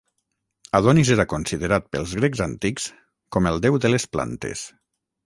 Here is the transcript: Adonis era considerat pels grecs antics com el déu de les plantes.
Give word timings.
Adonis 0.77 1.11
era 1.15 1.25
considerat 1.33 1.85
pels 1.95 2.13
grecs 2.21 2.41
antics 2.47 2.87
com 3.37 3.51
el 3.51 3.61
déu 3.67 3.79
de 3.85 3.93
les 3.97 4.07
plantes. 4.17 4.65